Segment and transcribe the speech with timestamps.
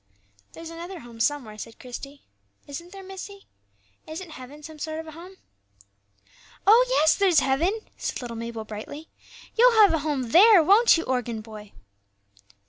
[0.53, 2.23] "There's another home somewhere," said Christie,
[2.65, 3.45] "isn't there, missie?
[4.07, 5.35] Isn't heaven some sort of a home?"
[6.65, 9.09] "Oh, yes, there's heaven," said little Mabel, brightly;
[9.55, 11.73] "you'll have a home there, won't you, organ boy?"